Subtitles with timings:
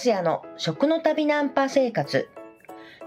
[0.00, 2.30] すやの食の旅ナンパ生活。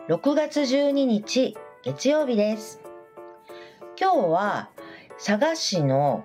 [0.09, 2.81] 6月12日月曜日です。
[3.99, 4.69] 今日は
[5.17, 6.23] 佐賀市の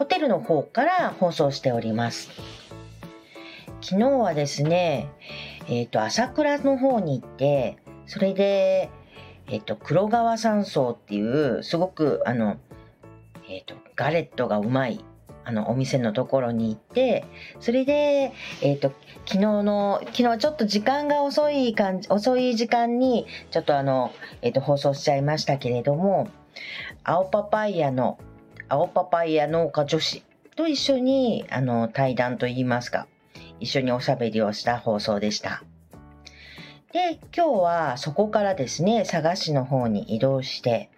[0.00, 2.30] ホテルの方から放送しております。
[3.80, 5.08] 昨日はですね
[5.68, 8.90] えっ、ー、と朝倉の方に行ってそれで
[9.46, 12.56] えっ、ー、と黒川山荘っていうすごくあの
[13.48, 15.04] えっ、ー、とガレットがうまい
[15.44, 17.24] あのお店のところに行って
[17.60, 18.32] それで、
[18.62, 18.92] えーと、
[19.26, 26.28] 昨日の昨日ちょっと時間が遅い感じ遅い時間にちょっとあの、えーと、放送しちゃいましたけれども
[27.04, 28.18] 青パパイヤの
[28.68, 30.22] 青パパイヤ農家女子
[30.54, 33.06] と一緒にあの対談といいますか
[33.58, 35.62] 一緒におしゃべりをした放送でした。
[36.92, 40.90] で今日はそこからですね佐賀市の方に移動して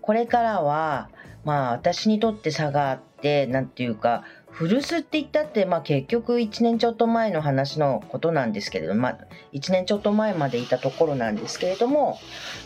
[0.00, 1.08] これからは
[1.46, 9.18] まあ私にとって佐賀って何て言うか古巣って言ったって、まあ、結局1年ちょっと前の話のことなんですけれども、まあ、
[9.52, 12.18] 1年ちょっと前までいたところなんですけれども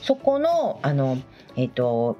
[0.03, 1.19] そこのあの
[1.57, 2.17] え、ー、と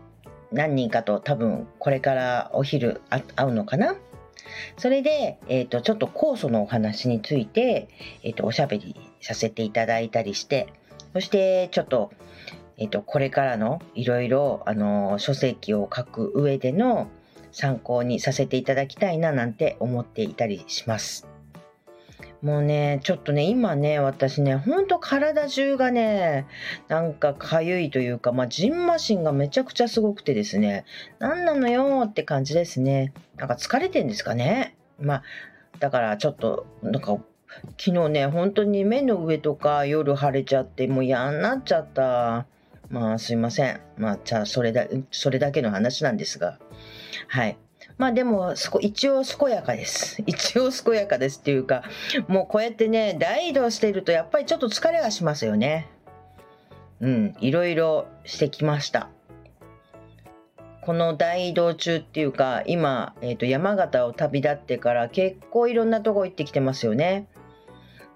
[0.53, 3.95] 何人かと多分これからお昼会うのかな？
[4.77, 7.89] それで、えーと、ちょっと酵素のお話について、
[8.25, 10.73] えーと、おしゃべりさせていただいたりして
[11.13, 12.11] そしてちょっと
[12.81, 14.65] えっと、これからのいろいろ、
[15.19, 17.09] 書籍を書く上での
[17.53, 21.29] 参考にさせていただきたいななんて思っていたりします。
[22.41, 26.47] もうね、ちょっとね、今ね、私ね、ほんと体中がね、
[26.89, 30.87] なんかかゆいというか、まあ、ジンマシンがめちゃくちゃすごくてですね、
[31.19, 33.13] 何なのよって感じですね。
[33.37, 34.75] なんか疲れてんですかね。
[34.99, 35.23] まあ、
[35.81, 37.19] だからちょっと、なんか、
[37.79, 42.47] 昨日ね、本当に目の上とか夜腫れちゃって、もう嫌になっちゃった。
[42.91, 43.81] まあすいません。
[43.97, 46.59] まあじゃあそれだ、それだけの話なんですが。
[47.29, 47.57] はい。
[47.97, 50.23] まあでも、一応健やかです。
[50.27, 51.85] 一応健やかですっていうか、
[52.29, 55.89] もうこうやってね、大移動しているとやっぱりちょっと疲れがしますよね。
[57.01, 59.09] うん、いろいろしてきました。
[60.83, 67.27] この大移動中っていうか、今、えー、と山形を旅立ってから結構いろんなとこ行ってきてますよね。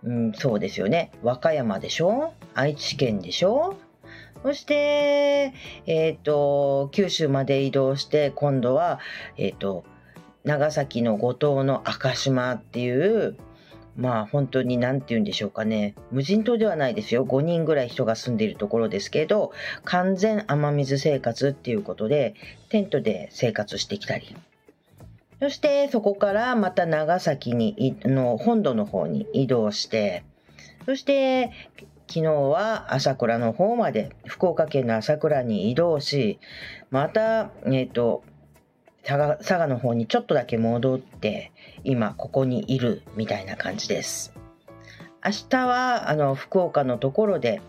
[0.03, 1.12] うん、そうですよね。
[1.23, 2.33] 和歌山でしょ？
[2.55, 3.77] 愛知県でしょ？
[4.44, 5.55] そして、
[5.87, 9.00] え、ー、と、九州まで移動して、今度は、
[9.38, 9.84] え、ー、と、
[10.44, 13.38] 長崎の五島の赤島っていう、
[13.97, 15.94] まあ本当に何て言うんでしょうかね。
[16.10, 17.25] 無人島ではないですよ。
[17.25, 19.53] 5人ぐらい人が住んでいるところですけど、
[19.84, 22.34] 完全雨水生活っていうことで、
[22.69, 24.37] テントで生活してきたり。
[25.41, 30.22] そしてそこからまた長崎にの本土の方に移動して、
[30.84, 31.50] そして
[32.07, 36.39] 昨日は朝倉の方まで福岡県の朝倉に移動し
[36.91, 38.23] また、えーと、
[39.03, 44.33] 佐賀佐賀の方にちょっとだけ戻って今ここにいるみたいな感じです。
[45.25, 47.63] 明日はあの福岡のところで、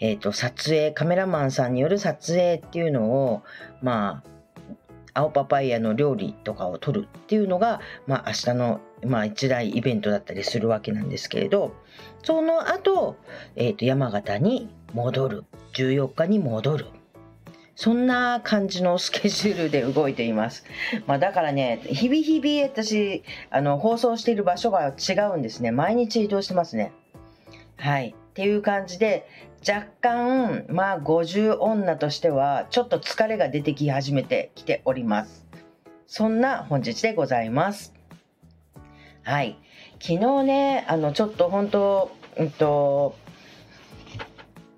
[0.00, 3.42] えーと、撮影カメラマンさんによる撮影っていうのを
[3.80, 4.35] まあ
[5.16, 11.74] 青パパイヤの料理とかを撮るっていうのが、まあ、明日のまあ、一大イベントだったりするわけなんですけれど
[12.22, 13.16] その後、
[13.54, 15.44] えー、と山形に戻る
[15.74, 16.86] 14日に戻る
[17.74, 20.64] そんな感じのスケジュールで動いています。
[21.06, 25.72] まあ、だからね、日々日々私、あの、放送している場所が違うんですね。
[25.72, 26.92] 毎日移動してますね。
[27.76, 28.14] はい。
[28.36, 29.26] っていう感じで、
[29.66, 35.46] 若干、まあ、50女としては、ちょっと疲れが出てき始めてきております。
[36.06, 37.94] そんな本日でございます。
[39.22, 39.58] はい。
[40.02, 43.16] 昨日ね、あの、ちょっと本当、うんと、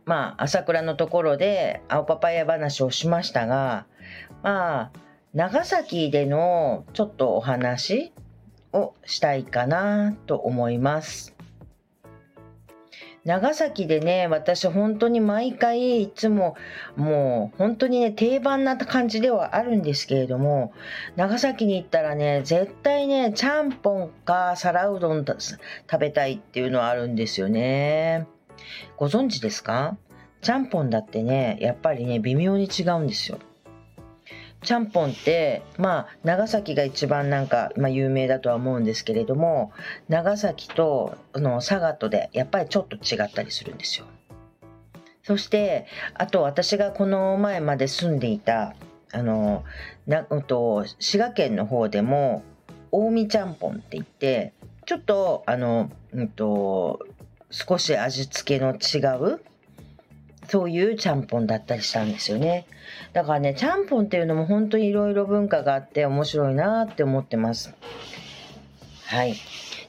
[0.05, 3.87] まあ、朝倉のところで青パパイヤ話をしましたが、
[4.45, 4.91] まあ、
[5.35, 8.13] 長崎でのちょっとお話
[8.73, 11.38] をしたいかなと思います。
[13.29, 16.57] 長崎でね、私本当に毎回いつも
[16.97, 20.73] もう本当にね、定番な感じではあるんですけれども、
[21.15, 25.37] 長崎に行ったらね、絶対ね、ちゃんぽんか皿うどん食
[26.01, 28.27] べたいっていうのはあるんですよね。
[28.97, 29.99] ご存知ですか？
[30.41, 33.39] ちゃんぽんだってね、やっぱりね、微妙に違うんですよ。
[34.63, 39.73] ちゃんぽんってまあ長崎が一番なんか、まあ、有名だとは思うんですけれども
[40.09, 44.07] 長崎とあの佐賀とでやっぱりちょっと違ったりするんですよ。
[45.23, 48.75] そしてあと私がこの前まで住んでいた
[49.13, 49.65] あの
[50.07, 52.43] な、と滋賀県の方でも
[52.91, 54.55] 近江ちゃんぽんって言って
[54.87, 57.07] ちょっとあの、うんと
[57.51, 58.99] 少し味付けの違
[59.35, 59.41] う
[60.49, 62.67] そういうちゃんぽんだったりしたんですよね。
[63.13, 67.75] だからね、ちゃんぽんっていうのも本当にいろいろ文化があって面白いなって思ってます。
[69.05, 69.35] はい。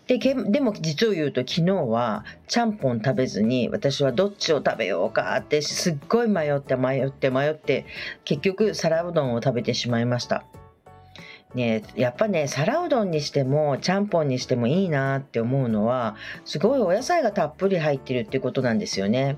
[0.08, 7.86] ででも実を言うと昨日はちゃんぽん食べずに私はどっちを食べようかってすっごい迷って迷って迷って
[8.26, 10.44] 結局皿うどんを食べてしまいました。
[11.54, 19.38] ね、やっぱね皿うどんにしてもちゃんぽんにしてもいいなって思うのはすごいお野菜がたっぷり入ってるっていうことなんですよね。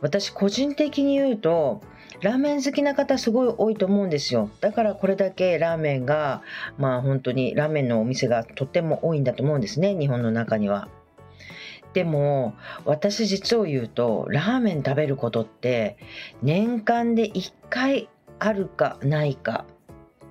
[0.00, 1.82] 私個人的に言うと
[2.22, 6.42] ラーメン好きな方すごい多いと思うんですよだからこれだけラーメンが
[6.78, 10.88] まあ本当にラーメンのお店がとっても多いんだと思うんですね日本の中には。
[11.92, 12.54] でも
[12.84, 15.96] 私実を言うとラーメン食べることって
[16.42, 19.64] 年間で1回あるかないか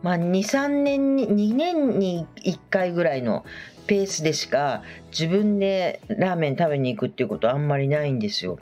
[0.03, 3.45] まあ23年に2年に1回ぐらいの
[3.87, 8.59] ペースでしか自分でラーメン食べに行くっていうことはあんまりないんですよ。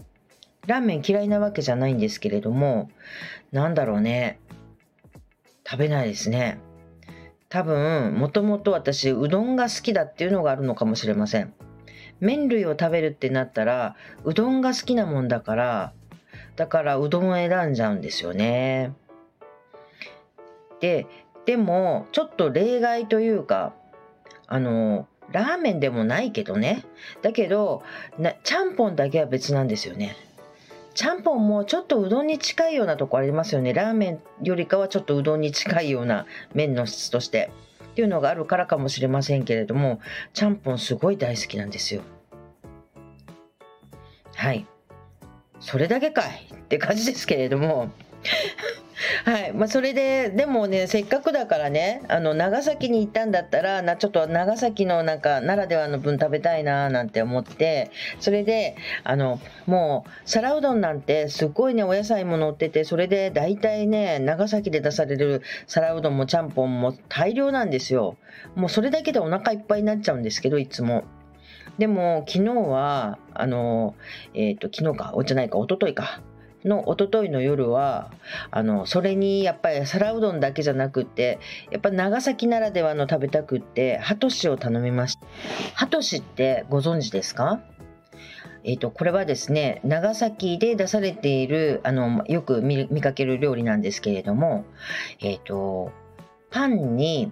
[0.66, 2.90] ラーメン嫌いなわけじゃないんですけれども、
[3.52, 4.40] なんだろうね。
[5.66, 6.60] 食べないですね。
[7.50, 11.54] 多分、もともと私、うどんが好きだっていうのがあるのかもしれません。
[12.20, 15.94] 麺類を食べるってなったら、うどんが好きなもんだから、
[16.56, 18.94] だからうどんを選んじゃうんですよね。
[20.80, 21.06] で、
[21.46, 23.74] でも、ちょっと例外というか、
[24.48, 26.84] あの、ラーメンでもないけどね。
[27.22, 27.84] だけど、
[28.44, 30.16] ちゃんぽんだけは別なんですよね。
[30.94, 33.74] ちゃんぽんもちょっとうどんに近いようなとこありますよね。
[33.74, 37.52] ラーメンよりかはちょっとうどんに近いような麺の質として。
[37.94, 40.00] っていうのがあるからかもしれませんけれども
[40.34, 42.02] ちゃんぽんすごい大好きなんですよ。
[44.36, 44.66] はい。
[45.60, 47.92] それだけかいって感じですけれども。
[49.26, 49.54] はい。
[49.54, 68.18] まあ、それででもねせっかくだからねあの長崎に行ったんだったらなちょっと長崎のなんかならではの分食べたいななんて思ってそれであのもう皿うどんなんてすごいねお野菜も乗っててそれで大体ね長崎で出される皿うどんもちゃんぽんも大量なんですよ。
[68.56, 71.04] もうそれだけでお腹いっぱいになっちゃうんですけどいつも。
[71.78, 73.96] でも昨日はあの
[74.34, 76.22] えっ、ー、と昨日かおじゃないか一昨日か。
[76.66, 78.12] の一昨日の夜は
[78.52, 81.40] あのそれにやっぱり皿うどんだけじゃなくって
[81.72, 85.28] やっぱ長崎ならではの食べたくってハトシを頼みました
[85.74, 87.62] ハトシってご存知ですか？
[88.66, 94.64] えーと、これはですね長崎で出されているあのよく見かける料理なんですけれども、
[95.20, 95.92] えーと
[96.50, 97.32] パンに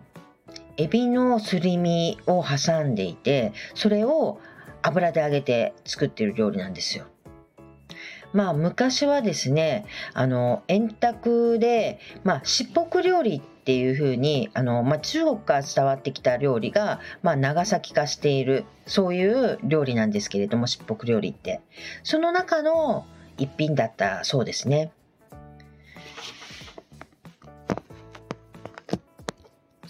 [0.77, 4.39] エビのすり身を挟んでいてそれを
[4.81, 7.05] 油で揚げて作っている料理なんですよ。
[8.33, 21.61] まあ昔はですねあの円卓で、まあ、しっぽく料理っていうふうにあの、まあ、中国から伝わってきた料理が、まあ、長崎化しているそういう料理なんですけれどもしっぽく料理って
[22.03, 23.05] その中の
[23.37, 24.91] 一品だったそうですね。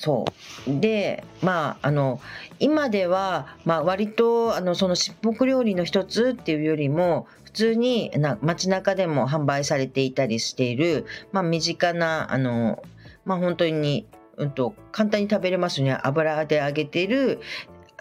[0.01, 0.25] そ
[0.67, 0.79] う。
[0.79, 2.19] でまああの
[2.59, 12.81] 今では、まあ、割とあのそのしっぽく料理の一つっていうよりも普通にな街中でも販売されていたりしている、まあ、身近なあの、
[13.25, 14.07] まあ、本当に、
[14.37, 15.95] うんと、簡単に食べれますね。
[16.01, 17.39] 油で揚げている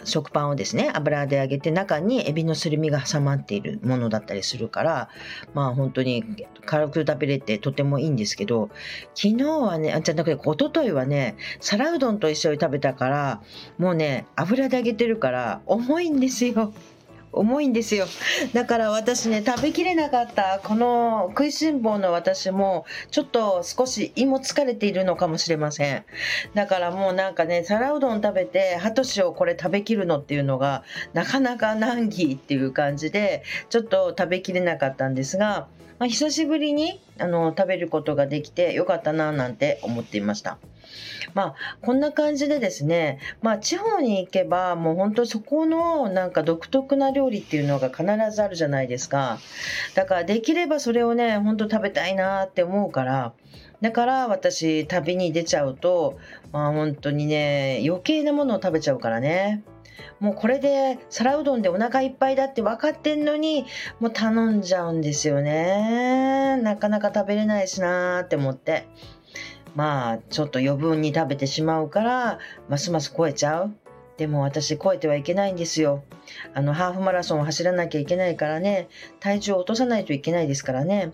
[0.04, 5.08] 食パンをですね油で揚げて中にエビのすり身が挟まっているものだったりするから
[5.54, 6.24] まあ本当に
[6.64, 8.70] 軽く食べれてとてもいいんですけど
[9.14, 13.42] 昨日はねあじゃなくて一昨日はね皿うどんと一緒に食べたから
[13.78, 16.72] もうね油で揚げてるから重いんですよ。
[17.32, 18.06] 重いんですよ
[18.52, 26.04] だから私ね食べきれなかったこの食いしん坊の私もちょっと少し胃も疲れているのかもしれません
[26.54, 30.82] だからもうなんかね皿うどん食べてハトシをこれ食べきるのっていうのが
[31.12, 35.68] なかなか難儀っていう感じでちょっと食べきれなかったんですが、
[35.98, 40.58] まあ、久しぶりにあの食べることができてよかったななんて思っていました。
[41.34, 48.04] まあ、こんな感じでですね、まあ、地方に行けば、もう本当そこのなんか独特な料理っていうのが必
[48.34, 49.38] ずあるじゃないですか。
[49.94, 53.32] だからできればそれをね、本当食べたいなって思うから、
[53.80, 56.18] だから私旅に出ちゃうと、
[56.52, 59.62] まあ本当にね、余計なものを食べちゃうからね。
[60.18, 63.64] もうこれで皿うどんでお腹いっぱいだって分かってんのに
[64.00, 68.86] もう頼んじゃうんですよねなかなか食べれないしなーって思って
[69.74, 73.74] まあちょっと余分に食べてしまうからますます超えちゃう。
[74.16, 76.02] でも私超えてはいけないんですよ。
[76.52, 78.88] あのハーフマラソンを走らなきゃいけないからね。
[79.18, 81.12] 体重を落とさないといけないですからね。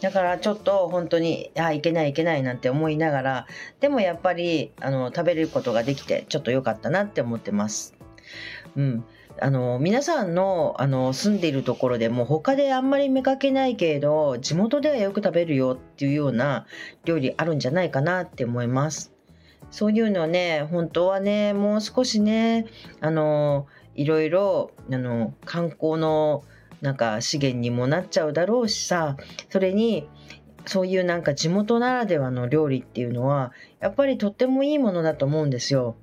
[0.00, 3.46] だからちょっと本当にあいけないいけないなんて思いながら
[3.80, 7.94] でもやっぱりあの食べることができてちょっと良かったなって思ってます。
[8.76, 9.04] うん。
[9.40, 16.66] あの皆さんのあの住んでいるところでも他であんまり見かけないけれど地元ではよく食べるよっていうような
[17.04, 19.12] 料理あるんじゃないかなって思います。
[19.70, 22.66] そういうのね本当はねもう少しね
[23.00, 26.44] あのいろいろあの観光の
[26.80, 29.16] なんか資源にもなっちゃうだろうしさ
[29.50, 30.08] それに
[30.66, 35.96] そういうなんか地元ならではの料理っていうのはやっぱりとってもいいものだと思うんですよ。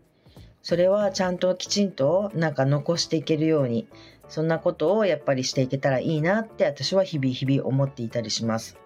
[0.64, 3.88] それはちゃんときちんとなんか残していけるように
[4.30, 8.78] そんなことをやっぱりしていけたらいいなって私は日々日々思っていたりします。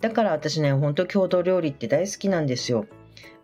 [0.00, 2.86] だから私ね、ほんと郷土料理って大好きなんですよ。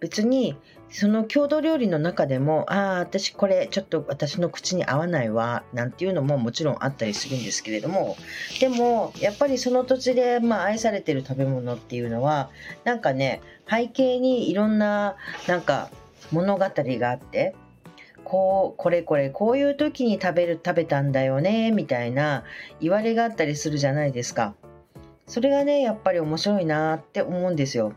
[0.01, 0.57] 別に
[0.91, 8.17] その郷土料理の中でもああ私これちょっと私の口に合わないわなんていうのももちろんあったりするんですけれども
[8.61, 12.51] でもやっぱりその土地で、まあ、愛されてる食べ物っていうのは
[12.85, 15.17] なんかね背景にいろんな
[15.47, 15.91] なんか
[16.33, 17.55] 物語があって
[18.29, 22.45] こうこれこれこういう時に食べる食べたんだよねみたいな
[22.79, 24.55] 言われがあったりするじゃないですか
[25.27, 27.95] それがねやっぱり面白いなって思うんですよ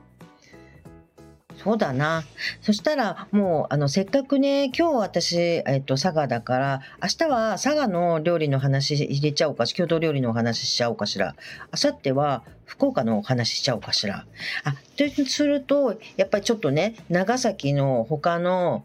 [1.63, 2.23] そうだな。
[2.61, 11.35] そしたら、もう、あの、せっかくね、今日私、えっと、佐賀だから、明日は佐賀の料理の話入れちゃおうかし、郷土料理のお話しちゃおうかしら。
[11.71, 14.25] 明後日は福岡のお話しちゃおうかしら。
[14.63, 18.83] あ、とすると、やっぱりちょっとね、長崎の他の、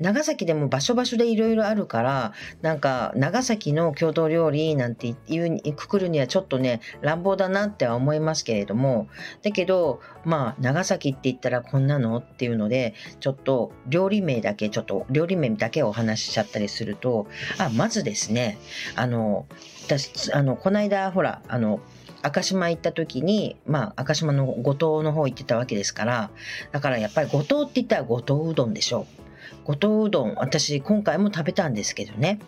[0.00, 9.08] 長崎でも場所場所でいろいろあるからなんか長崎の郷土料理なんていうくくるにはちょっとね乱暴だなっては思いますけれども
[9.42, 17.26] だけどまあ長崎って言ったらこんなのっていうのでちょっと料理名だけちょっと料理名だけお話しちゃったりすると
[17.58, 18.58] あまずですね
[18.96, 19.46] あの
[19.86, 21.80] 私あのこの間ほらあの
[22.22, 26.30] 赤島行った時に、まあ、赤島の五島の方行ってたわけですから、
[26.70, 29.19] だからやっぱり五島って言ったら五島うどんでしょう。
[29.64, 32.38] 五島うどん、私今回も食べたんですけどね。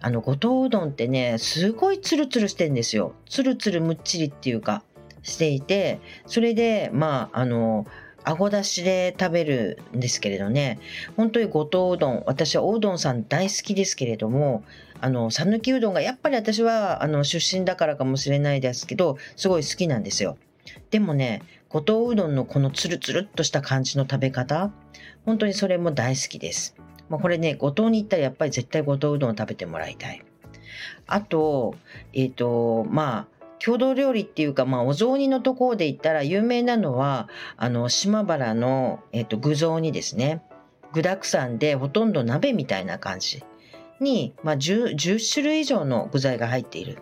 [0.00, 3.14] あの、五島うどんってね、すごいツルツルしてんですよ。
[3.28, 4.82] ツルツルむっちりっていうか、
[5.22, 7.86] していて、それで、まあ、あの、
[8.24, 10.80] あごだしで食べるんですけれどね、
[11.16, 14.64] 本当に五島うどん、私はおうどんさん大好きですけれども、
[15.00, 20.38] あの、讃岐うどんがやっぱり私は、あの、出身だからかもしれないですけど、すごい好きなんですよ。
[20.90, 24.70] でもね、五島うどんのこのツルツルっとした感じの食べ方、
[25.24, 26.76] 本当にそれも大好きです。
[27.08, 30.24] まあ、これね、五島に行ったらやっぱり絶対五島うどんを食べてもらいたい。
[31.06, 31.74] あと、
[32.12, 40.42] えっ、ー、と、まあ、郷土料理っていうか、まあ、お雑煮のところで言ったら有名なのは、あの、島原の、え、ー、と、具雑煮ですね。
[40.92, 43.44] 具沢山でほとんど鍋みたいな感じ
[44.00, 46.98] に、まあ10、10種類以上の具材が入っている。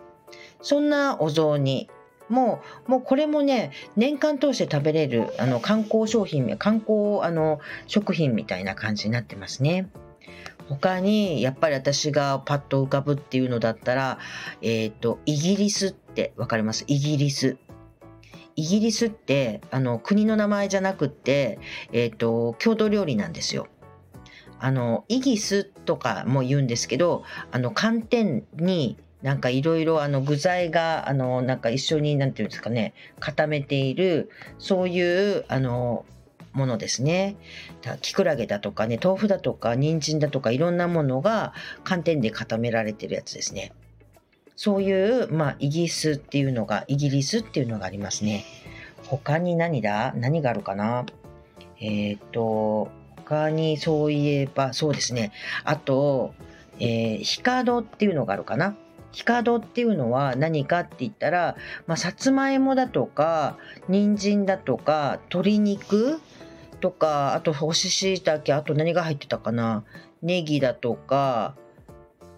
[0.61, 1.89] そんなお雑煮
[2.29, 9.89] もう、もうこれもね、年間通して食べれる、あの、観光商品、観光、あの、食品みたいな感じになってますね。
[10.67, 14.17] 他に、やっぱり私がパッと浮かぶっていうのだったら、
[14.61, 16.85] えっ、ー、と、イギリスってわかります？
[16.87, 17.57] イギリス。
[18.55, 21.59] イギリスって、あの、国の名前じゃなくて、
[21.91, 23.67] えっ、ー、と、郷土料理なんですよ。
[24.59, 34.29] あの、イギスとかも言うんですけど、あの、寒天になんかいろいろあの具材があのなんか一緒になんていうんですかね固めている
[34.59, 36.05] そういうあの
[36.53, 37.35] ものですね。
[38.01, 41.53] きくらげだとかね豆腐だとか人参だとかいろんなものが
[41.83, 43.73] 寒天で固められてるやつですね。
[44.55, 48.45] そういう、まあ、イギリスっていうのが、イギリスっていうのがありますね。
[49.03, 50.13] 他に何だ？
[50.15, 51.05] 何があるかな？
[51.81, 55.33] えっ、ー、と、他にそういえば、そうですね。
[55.65, 56.33] あと、
[56.79, 58.77] えー、ヒカドっていうのがあるかな？
[59.15, 61.55] ヒカドっていうのは何かって言ったら、
[61.87, 63.57] まあ、さつまいもだとか
[63.87, 66.19] 人参だとか鶏肉
[66.81, 69.85] とかあと干し椎茸あと何が入ってたかな
[70.21, 71.55] ネギだとか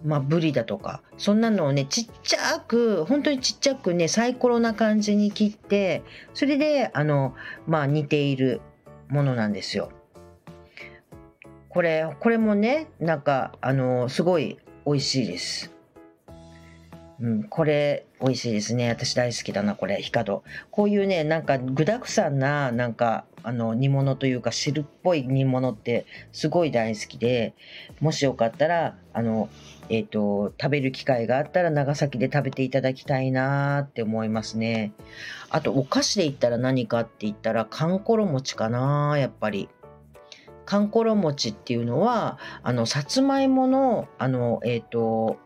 [0.04, 6.04] まあ、ブリだとかそんなのをねちっちゃく本当にちっちゃくねサイコロな感じに切って
[6.36, 7.34] それであの
[7.66, 8.62] まあ似ている
[9.10, 9.90] ものなんですよ。
[11.70, 15.77] これこれもねなんかあのすごい美味しいです。
[17.20, 18.90] うん、これ美味しいですね。
[18.90, 20.44] 私大好きだな、これ、ヒカド。
[20.70, 27.56] こういうね、なんか具沢山な、なんか、あの、煮物というか汁っぽい煮物ってすごい大好きで、
[28.02, 29.50] もしよかったら、あの、
[29.90, 34.92] えっ、ー、と、食べる機会があったら長崎で食べていただきたいなって思いますね。
[35.50, 39.70] あと、お菓子で言ったら何かって言ったら、かんころ餅かなやっぱり。
[40.66, 45.38] かんころ餅っていうのは、あの、さつまいもの、あの、えっ、ー、と、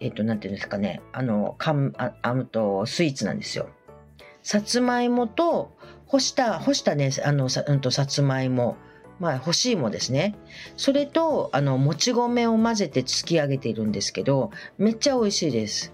[0.00, 3.68] えっ、ー、と、なんていうんですかね、あの、かん、あ、あと、スイーツなんですよ。
[4.42, 5.76] さつまいもと、
[6.06, 8.76] 干した、干したね、あの、さ、うんと、さつまいも。
[9.20, 10.34] まあ、干し芋ですね。
[10.78, 15.92] それと、あの、もち米を混ぜて突き上げているんですけど、めっちゃ美味しいです。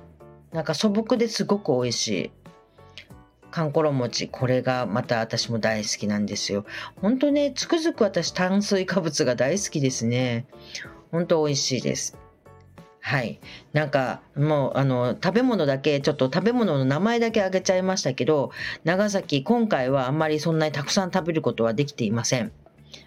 [0.53, 2.31] なんか素朴ですごく美味しい。
[3.51, 6.65] かんころ餅、これがまた私も大好きなんですよ。
[7.03, 10.47] ほんとね、つくづく私炭水化物が大好きですね。
[11.11, 12.17] ほんと美味しいです。
[13.07, 13.39] はい。
[13.73, 18.51] なんか、もう、あの、食べ物だけ、ちょっと食べ物の名前だけ挙げちゃいましたけど、
[18.83, 22.51] 長崎、今回はあんまりそんなにたくさん食べることはできていません。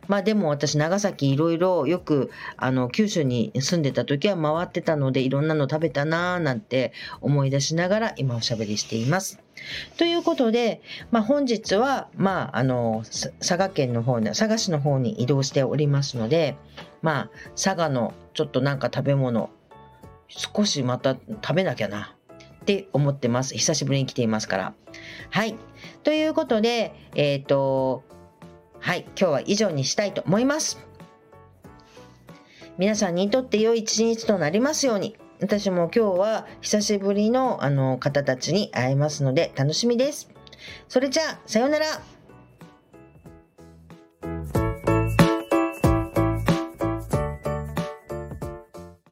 [0.07, 9.39] まあでも私長崎いろいろよくあの九州に住んでた時は回ってたのでいろんなの食べたなーなんて思い出しながら今おしゃべりしています。
[9.97, 13.03] ということで、まあ、本日は、まあ、あの
[13.39, 16.55] 佐賀県の方に佐賀市の方に移動しておりますので、
[17.01, 17.29] まあ、
[17.61, 19.49] 佐賀のちょっとなんか食べ物
[20.29, 22.15] 少しまた食べなきゃな。
[22.61, 23.55] って思ってます。
[23.55, 24.73] 久しぶりに来ていますから。
[25.31, 25.55] はい。
[26.03, 28.03] ということでえっ、と
[28.79, 29.05] はい。
[29.19, 30.77] 今日は以上にしたいと思います。
[32.77, 35.17] 皆さんにとって良い一日となりますように。
[35.41, 40.29] 私も今日は久しぶりのあの方たちに会えますので楽しみです。
[40.87, 41.85] それじゃあさようなら。